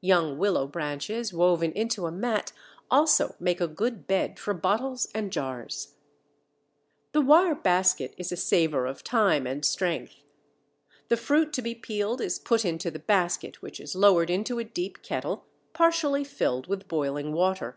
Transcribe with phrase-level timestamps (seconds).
[0.00, 2.52] Young willow branches, woven into a mat,
[2.90, 5.94] also make a good bed for bottles and jars.
[7.12, 7.16] [Illustration: FIG.
[7.16, 7.26] 1.
[7.26, 10.20] Wire basket.] The wire basket is a saver of time and strength (fig.
[10.22, 10.28] 1).
[11.08, 14.64] The fruit to be peeled is put into the basket, which is lowered into a
[14.64, 15.44] deep kettle
[15.74, 17.76] partially filled with boiling water.